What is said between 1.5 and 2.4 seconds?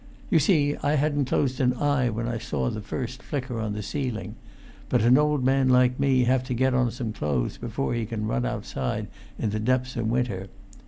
an eye when I